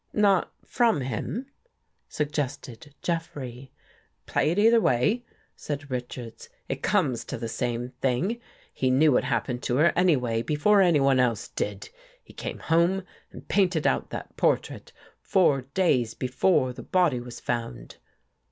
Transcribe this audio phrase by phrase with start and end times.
[0.29, 1.45] "Not from him?"
[2.09, 3.71] suggested Jeffrey."
[4.25, 8.39] Play it either way," said Richards,'' it comes to the same thing.
[8.73, 11.89] He knew what happened to her, anyway, before anyone else did.
[12.23, 17.97] He came home and painted out that portrait four days before the body was found."